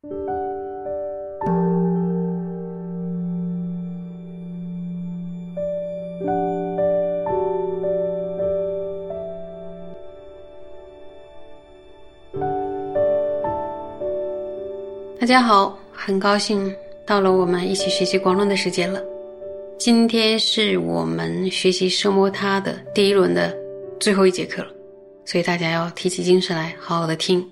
[0.00, 0.06] 大
[15.26, 16.72] 家好，很高兴
[17.04, 19.02] 到了我们一起学习广论的时间了。
[19.76, 23.52] 今天是我们学习奢摩他的第一轮的
[23.98, 24.68] 最后一节课了，
[25.24, 27.44] 所以大家要提起精神来，好好的听。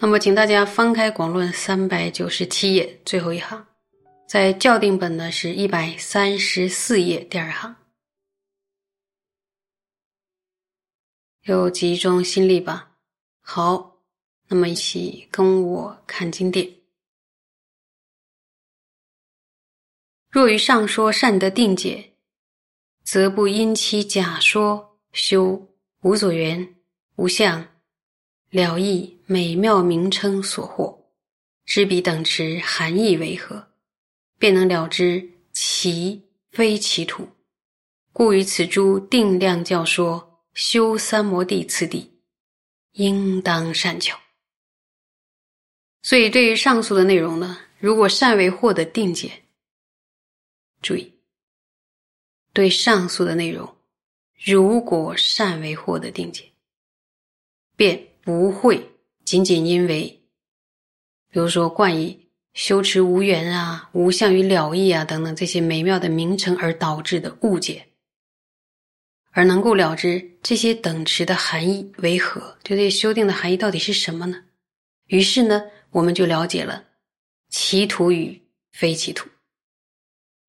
[0.00, 3.66] 那么，请大家翻开广论三百九十七页最后一行，
[4.26, 7.74] 在校订本呢是一百三十四页第二行，
[11.42, 12.92] 有集中心力吧。
[13.40, 13.96] 好。
[14.50, 16.66] 那么，一起跟我看经典。
[20.30, 22.14] 若于上说善得定解，
[23.04, 25.68] 则不因其假说修
[26.00, 26.76] 无所缘、
[27.16, 27.62] 无相、
[28.50, 31.12] 了义美妙名称所获，
[31.66, 33.68] 知彼等持含义为何，
[34.38, 37.28] 便能了知其非其土。
[38.12, 42.18] 故于此诸定量教说修三摩地次第，
[42.92, 44.18] 应当善巧。
[46.02, 49.42] 所以，对于上述的内容呢，如果善为获得定解，
[50.80, 51.12] 注意，
[52.54, 53.76] 对上述的内容，
[54.42, 56.50] 如果善为获得定解，
[57.76, 58.86] 便不会
[59.24, 60.02] 仅仅因为，
[61.30, 67.88] 比如说冠以修持无缘啊、无相于了义啊等等这些美妙的名称而导致的误解，
[69.30, 74.44] 而能够了知这些等持的含义为何，就这些修订的含义到底是什么呢？
[75.06, 75.62] 于是呢。
[75.90, 76.84] 我们就了解了
[77.48, 78.38] 其土与
[78.72, 79.26] 非其土，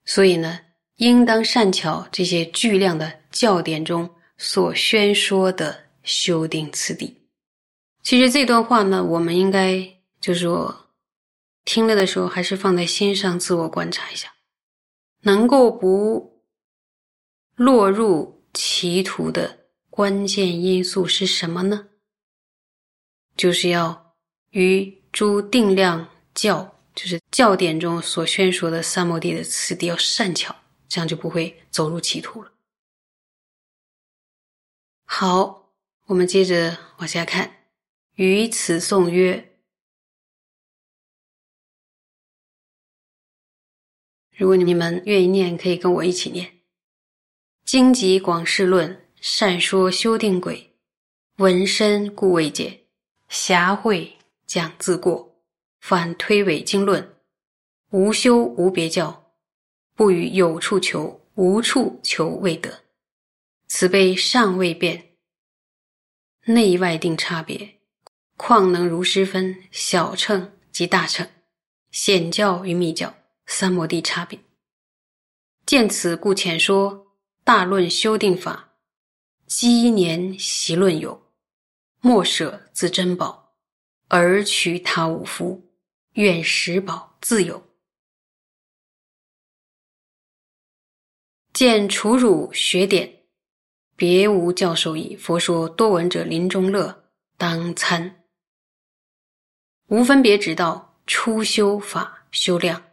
[0.03, 0.59] 所以呢，
[0.97, 7.15] 应当善巧这些巨量的教典中所宣说的修订次第。
[8.09, 10.89] 其实这段话呢，我们应该就是说，
[11.63, 14.33] 听了的时候还是放在心上，自我观察一下，
[15.21, 16.41] 能够不
[17.53, 19.59] 落入歧途的
[19.91, 21.89] 关键因素是什么呢？
[23.37, 24.15] 就是要
[24.49, 24.97] 与。
[25.11, 30.55] 诸定量教就是教典中所宣说的三摩地的次第要善巧，
[30.87, 32.51] 这样就不会走入歧途了。
[35.05, 35.71] 好，
[36.07, 37.58] 我们接着往下看。
[38.19, 39.49] 于此颂曰：
[44.35, 46.59] 如果你们愿意念，可以跟我一起念。
[47.63, 50.75] 经籍广释论，善说修定轨，
[51.37, 52.87] 闻身故未解，
[53.29, 54.17] 狭会。
[54.45, 55.41] 讲自过，
[55.79, 57.15] 反推诿经论，
[57.91, 59.31] 无修无别教，
[59.95, 62.83] 不与有处求，无处求未得。
[63.67, 65.15] 此辈尚未变，
[66.47, 67.78] 内外定差别，
[68.41, 71.29] 况能如师分小乘及大乘，
[71.91, 73.13] 显教与密教
[73.45, 74.39] 三摩地差别。
[75.65, 77.05] 见此故浅说
[77.43, 78.75] 大论修定法，
[79.45, 81.21] 积年习论有，
[81.99, 83.57] 莫舍自珍宝。
[84.07, 85.61] 而取他五夫，
[86.13, 87.61] 愿食宝自有。
[91.51, 93.23] 见楚汝学典，
[93.97, 95.13] 别无教授矣。
[95.17, 97.03] 佛说多闻者临终乐，
[97.37, 98.18] 当参。
[99.89, 102.83] 无分别之道，初修法修量，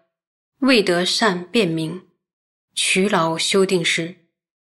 [0.58, 2.08] 未得善辨明，
[2.74, 4.26] 取劳修定时，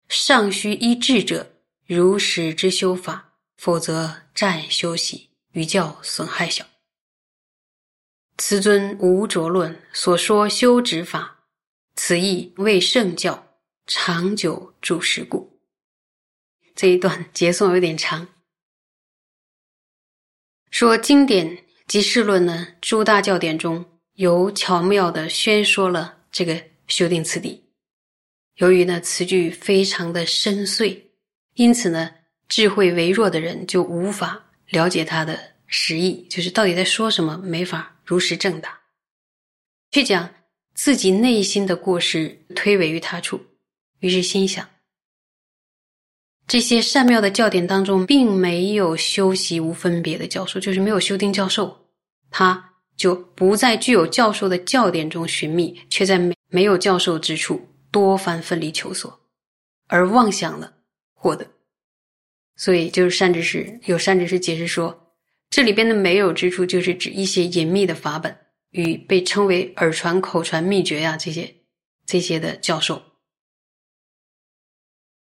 [0.09, 5.31] 尚需依智者如实之修法，否则暂休息。
[5.53, 6.65] 于教损害小。
[8.39, 11.41] 此尊无着论所说修止法，
[11.97, 13.49] 此意为圣教
[13.85, 15.61] 长久住世故。
[16.77, 18.29] 这一段结诵有点长，
[20.71, 23.85] 说经典及释论呢，诸大教典中
[24.15, 27.61] 有巧妙的宣说了这个修订次第。
[28.59, 30.97] 由于呢词句非常的深邃，
[31.55, 32.09] 因此呢
[32.49, 34.41] 智慧微弱的人就无法。
[34.69, 35.37] 了解他的
[35.67, 38.79] 实意，就是到底在说什么，没法如实正答，
[39.91, 40.33] 去讲
[40.75, 43.41] 自己内心的过失，推诿于他处。
[43.99, 44.71] 于是心想：
[46.47, 51.80] 这些善妙的教典当中，并没有修习无分别的教授，就是没有修定教授，
[52.31, 59.21] 他就不在具有教授的教典中寻觅，却在没没有教授之处多番奋力求索，
[59.89, 60.73] 而妄想了
[61.13, 61.47] 获得。
[62.57, 65.15] 所以，就是善知识有善知识解释说，
[65.49, 68.37] 这里边的没有之处，就是指一些隐秘的法本
[68.71, 71.55] 与被称为耳传、口传秘诀呀这些
[72.05, 73.03] 这些的教授。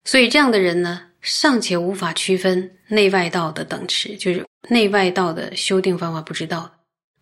[0.03, 6.69] 所以，这样的人呢，尚且无法区分内外道的等持，就是内外道的修订方法不知道，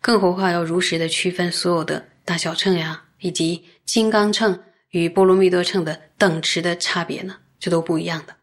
[0.00, 7.36] 更何况要如实的区分所有的大小秤呀，以及金刚秤与波罗蜜多秤的等值的差别呢？
[7.58, 8.34] 这都不一样的。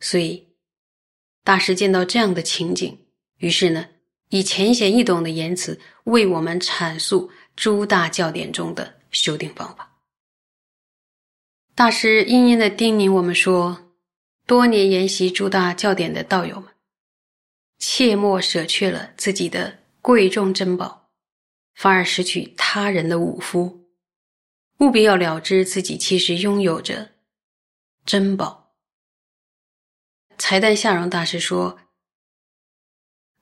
[0.00, 0.48] 所以，
[1.44, 2.98] 大师见到这样的情景，
[3.38, 3.86] 于是呢，
[4.30, 9.88] 以浅显易懂的言辞为我们阐述诸大教典中的修订方法。
[11.74, 13.92] 大师殷殷的叮咛我们说：
[14.46, 16.68] 多年研习诸大教典的道友们，
[17.78, 21.12] 切莫舍去了自己的贵重珍宝，
[21.74, 23.86] 反而失去他人的五夫。
[24.80, 27.08] 务必要了知自己其实拥有着
[28.04, 28.74] 珍宝。
[30.38, 31.78] 财旦夏荣大师说：“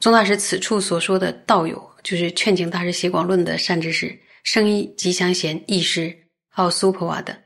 [0.01, 7.43] 宗大师此处所说的道友，就是劝请大师写广论的善知识，圣医吉祥贤义师奥苏婆瓦的，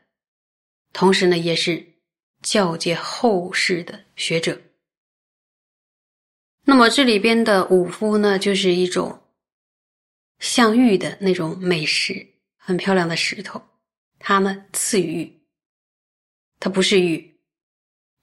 [0.92, 1.86] 同时呢，也是
[2.42, 4.60] 教界后世的学者。
[6.64, 9.22] 那么这里边的五夫呢，就是一种
[10.38, 12.26] 像玉的那种美石，
[12.56, 13.62] 很漂亮的石头，
[14.18, 15.42] 它呢次玉，
[16.58, 17.38] 它不是玉。”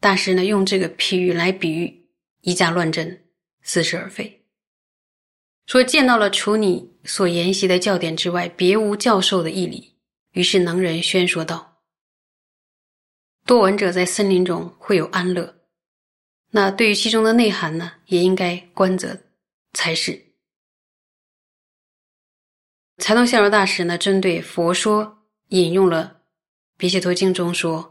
[0.02, 2.10] 大师呢，用这个譬喻来比喻
[2.42, 3.28] 以假乱真、
[3.62, 4.44] 似是而非。
[5.68, 10.00] 说见到了除你所研习的教典之外，别无教授的义理。
[10.32, 11.84] 于是能人宣说道
[13.46, 15.61] ：“多闻者在森林中会有安乐。
[16.51, 19.19] 那对于其中的内涵呢，也应该观则
[19.74, 20.27] 才是。”
[23.01, 26.21] 财东相如大师呢，针对佛说引用了
[26.77, 27.88] 《比丘陀经》中说。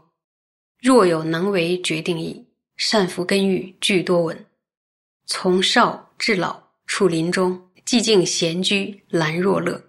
[0.79, 2.43] 若有能为决定义，
[2.75, 4.45] 善福根欲具多闻。
[5.27, 9.79] 从少至老，处林中，寂静闲居，兰若乐。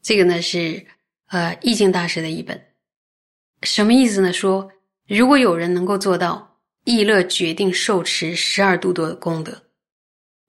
[0.00, 0.86] 这个呢是
[1.26, 2.72] 呃意境大师的一本，
[3.64, 4.32] 什么意思呢？
[4.32, 4.70] 说
[5.08, 6.47] 如果有人能够做到
[6.88, 9.64] 意乐决定受持十二度多的功德，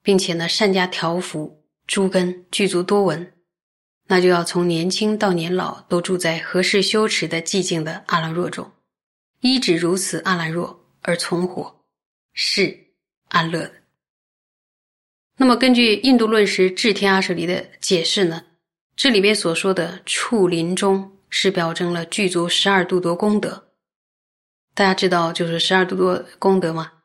[0.01, 3.33] 并且呢善加调伏诸根具足多闻，
[4.07, 8.71] 那就要从年轻到年老都住在合适修持的寂静的阿兰若中。
[9.41, 11.83] 一指如此阿兰若而存活，
[12.31, 12.87] 是
[13.27, 13.73] 安乐的。
[15.35, 18.41] 那么，根据印度论师智天阿舍离的解释呢，
[18.95, 23.68] 这里边所说的处林中是表征了具足十二度多功德。
[24.79, 27.03] 大家知道就是十二度多功德吗？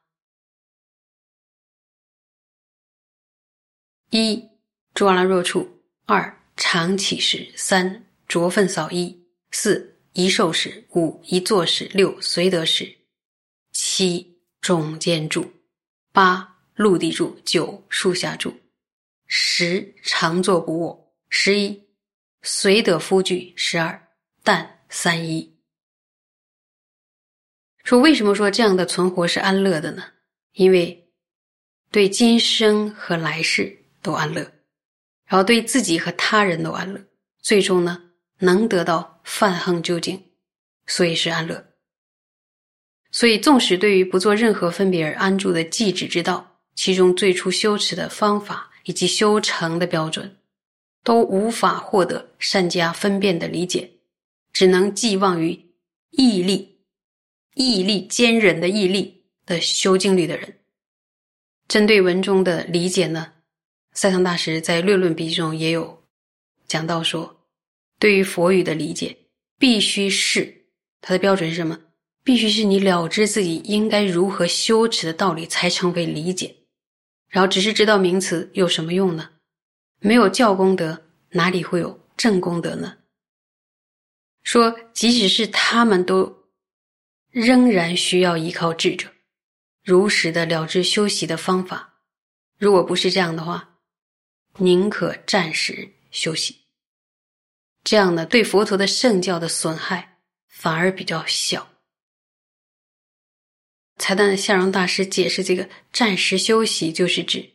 [4.11, 4.49] 一
[4.95, 5.67] 住阿兰若处；
[6.07, 9.99] 二常起时；三着粪扫衣；四。
[10.13, 12.97] 一受时，五一坐时，六随得时，
[13.73, 15.53] 七中间住，
[16.13, 18.55] 八陆地住，九树下住，
[19.27, 21.83] 十常坐不卧，十一
[22.43, 24.09] 随得夫具，十二
[24.45, 25.54] 但三一。
[27.85, 30.03] 说为什么说这样的存活是安乐的呢？
[30.55, 31.09] 因为
[31.93, 34.41] 对今生和来世都安乐，
[35.27, 37.01] 然后对自己和他人都安乐，
[37.41, 38.03] 最终呢
[38.39, 39.13] 能得到。
[39.25, 40.23] 泛恒究竟，
[40.87, 41.65] 所以是安乐。
[43.11, 50.37] 所以，纵使对于不做任何分别而安住的寂止之道，其中最初修持的方法以及修成的标准，
[51.03, 53.91] 都无法获得善加分辨的理解，
[54.53, 55.59] 只能寄望于
[56.11, 56.74] 毅力、
[57.55, 60.61] 毅力坚忍的毅力的修经律的人。
[61.67, 63.33] 针对文中的理解呢，
[63.93, 66.05] 赛堂大师在略论笔记中也有
[66.67, 67.41] 讲到说。
[68.01, 69.17] 对于佛语的理解，
[69.59, 70.67] 必须是
[71.01, 71.79] 它的标准是什么？
[72.23, 76.55] 必须是你了知自己应该如何修持的道理，才成为理解。
[77.29, 79.31] 然后只是知道名词有什么用呢？
[80.01, 82.99] 没有教功德，哪里会有正功德呢？
[84.43, 86.44] 说，即使是他们都
[87.35, 89.11] 仍然需要依靠智者，
[89.83, 91.95] 如实的了知修习的方法。
[92.59, 93.81] 如果不是这样的话，
[94.59, 96.57] 宁可暂时休息。
[97.83, 101.69] 这样呢，对佛陀的圣教的损害反而比较小。
[103.97, 107.51] 才旦相荣大师解释这个暂时休息，就是指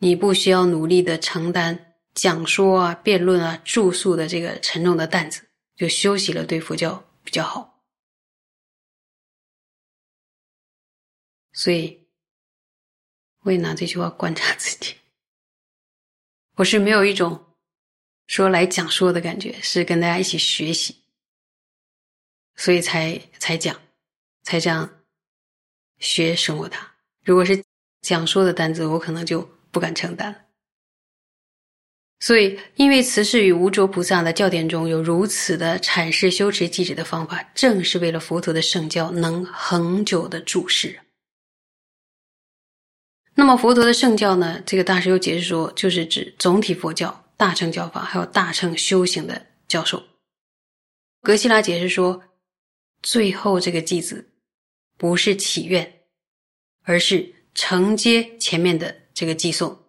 [0.00, 5.42] 你不需要努力的承担讲说啊、辩论啊、著述的这个沉重的担子，
[5.74, 7.71] 就休息了，对佛教比较好。
[11.52, 12.06] 所以，
[13.40, 14.94] 我也拿这句话观察自己，
[16.56, 17.44] 我是没有一种。
[18.28, 20.96] 说来讲说的感觉是跟大家一起学习，
[22.56, 23.78] 所以才才讲，
[24.42, 25.02] 才这样
[25.98, 26.90] 学生活它。
[27.24, 27.62] 如果是
[28.00, 30.38] 讲说的单子，我可能就不敢承担了。
[32.20, 41.01] 所以，因为慈氏与无着菩萨的教典中有如此的阐释修持记止的方法，正是为了佛陀的圣教能恒久的注释。
[43.34, 44.62] 那么佛陀的圣教呢？
[44.66, 50.02] 这个大师又解释说，就是指总体佛教、大乘教法，还有大乘修行的教授。
[51.22, 52.22] 格西拉解释说，
[53.02, 54.32] 最后这个偈子
[54.98, 56.00] 不是祈愿，
[56.82, 59.82] 而是承接前面的这个偈颂，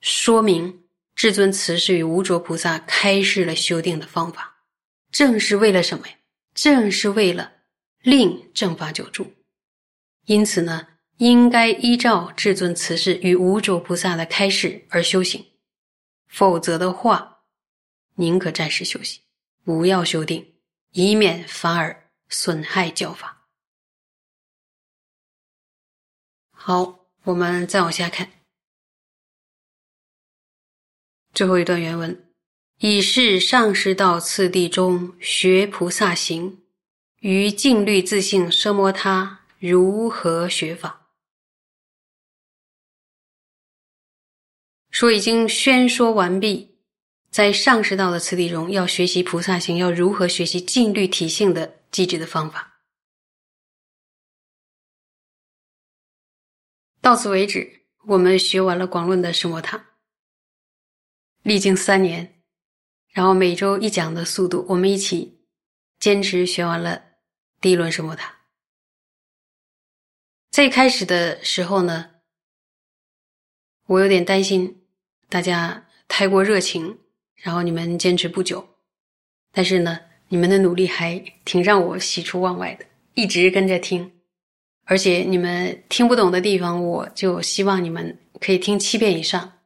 [0.00, 0.84] 说明
[1.14, 4.64] 至尊慈氏与无着菩萨开示了修定的方法，
[5.12, 6.14] 正是为了什么呀？
[6.54, 7.52] 正是为了
[8.00, 9.34] 令正法久住。
[10.24, 10.86] 因此呢。
[11.20, 15.44] 应该依照至尊慈氏与无主菩萨的开示而修行，
[16.26, 17.42] 否则的话，
[18.14, 19.20] 宁可暂时休息，
[19.62, 20.54] 不要修定，
[20.92, 23.46] 以免反而损害教法。
[26.52, 28.30] 好，我们再往下看，
[31.34, 32.30] 最后一段原文：
[32.78, 36.62] 以是上师道次第中学菩萨行，
[37.18, 40.99] 于净律自性奢摩他如何学法？
[44.90, 46.76] 说已经宣说完毕，
[47.30, 52.82] 在上师道的次第中，要学习菩萨行，要如何学习净律体性的机制的方法。
[57.00, 59.86] 到此为止，我们学完了广论的圣摩塔，
[61.42, 62.42] 历经三年，
[63.10, 65.40] 然后每周一讲的速度，我们一起
[66.00, 67.02] 坚持学完了
[67.60, 68.40] 第一轮圣摩塔。
[70.50, 72.10] 在开始的时候呢，
[73.86, 74.78] 我有点担心。
[75.30, 76.98] 大家太过热情，
[77.36, 78.68] 然后你们坚持不久，
[79.52, 82.84] 但是呢，你们的努力还挺让我喜出望外的，
[83.14, 84.12] 一直跟着听，
[84.84, 89.60] 而且你们听不懂的地方，我就希望你们可以听七遍以上，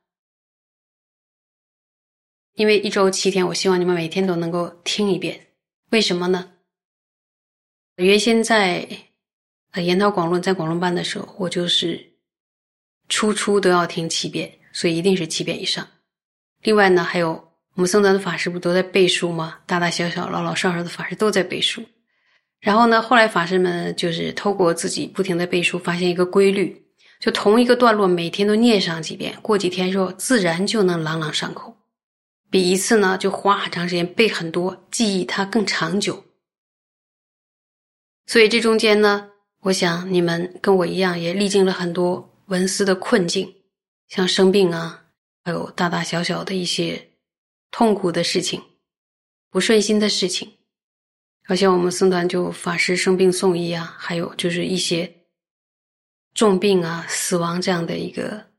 [2.56, 5.47] 因为一周七天，我希望你们每天都能够听一遍。
[5.90, 6.52] 为什么呢？
[7.97, 8.87] 原先在
[9.71, 12.12] 呃研讨广论在广论班的时候，我就是
[13.09, 14.59] 初初都要听七遍。
[14.75, 15.88] 所以一定是七遍以上。
[16.62, 17.31] 另外呢，还有
[17.75, 19.59] 我们僧团的法师不都在背书吗？
[19.64, 21.83] 大大小小、老老少少的法师都在背书。
[22.61, 26.85] 然后呢，后来法师们就是透过自己不停的背书，发现一个规律：
[27.21, 31.76] 就同一个段落每天都念上几遍，过几天之后自然就能朗朗上口，
[32.50, 36.25] 比一次呢就花很长时间背很多，记忆它更长久。
[38.26, 39.28] 所以这中间呢，
[39.61, 43.54] 我想你们跟我一样，也历经了很多文思的困境。
[44.08, 45.06] 像生病啊，
[45.44, 47.11] 还有大大小小的一些
[47.70, 48.62] 痛苦的事情、
[49.50, 50.58] 不顺心的事情，
[51.44, 55.26] 好像我们僧团就法师生病送医啊，还有就是一些
[56.34, 58.52] 重病啊、死亡这样的一个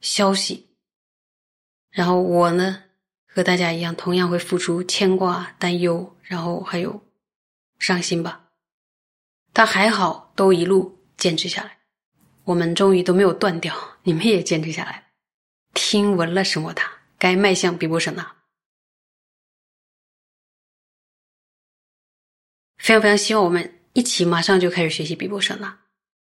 [0.00, 0.68] 消息。
[1.90, 2.82] 然后我呢，
[3.26, 7.02] 和大家一样，同样会付出牵挂、担忧，然后还有
[7.78, 8.50] 伤心吧。
[9.52, 11.78] 但还好，都一路坚持下来。
[12.44, 15.10] 我们终于都没有断掉，你们也坚持下来，
[15.72, 16.72] 听闻了什么？
[16.72, 18.22] 他该迈向比波舍那，
[22.76, 25.78] 非常非常希望我们一起马上就开始学习比波舍那。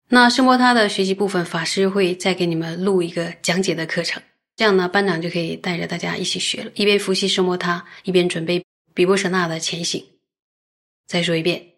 [0.08, 4.22] 那圣摩他的学习部分，法师会再给你们录一个讲解的课程，
[4.56, 10.02] 这样呢，班长就可以带着大家一起学了，一边复习圣摩他，一边准备比波舍那的前行。
[11.06, 11.74] 再说一遍，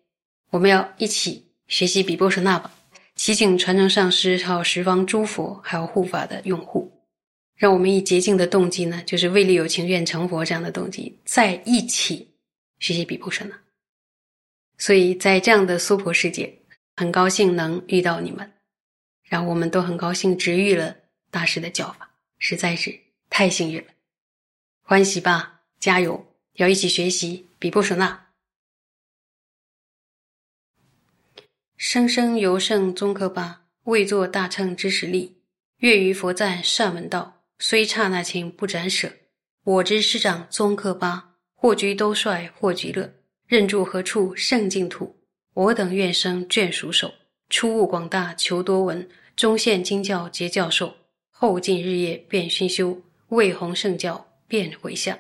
[0.50, 2.72] 我们要一起学习比波舍那吧。
[3.20, 6.90] 祈请传承上师，还有十方诸佛，还有护法的拥护，
[7.54, 12.26] 让我们以洁净的动机呢，就是为利有情愿成佛这样的动机，在一起
[12.78, 13.54] 学习比波舍那。
[14.78, 16.50] 所以在这样的娑婆世界，
[16.96, 18.50] 很高兴能遇到你们，
[19.24, 20.96] 然后我们都很高兴直遇了
[21.30, 22.98] 大师的教法，实在是
[23.28, 23.88] 太幸运了，
[24.80, 28.28] 欢喜吧，加油，要一起学习比布舍那。
[31.82, 35.38] 生生由圣宗喀巴，未作大乘之实力。
[35.78, 39.10] 月于佛赞善闻道，虽刹那情不斩舍。
[39.64, 43.10] 我之师长宗喀巴，或居兜率，或居乐，
[43.46, 45.24] 任住何处圣净土。
[45.54, 47.10] 我等愿生眷属手，
[47.48, 50.94] 初悟广大求多闻，中现经教结教授，
[51.30, 55.18] 后尽日夜遍熏修，为弘圣教遍回向。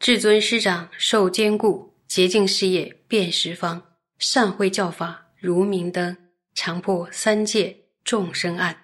[0.00, 3.80] 至尊师长受坚固，洁净事业遍十方。
[4.26, 6.16] 善慧教法如明灯，
[6.54, 8.83] 常破三界众生案。